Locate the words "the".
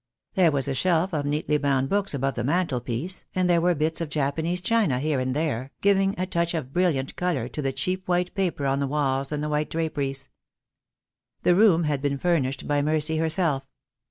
2.33-2.43, 7.61-7.71, 8.79-8.87, 9.43-9.49, 11.43-11.53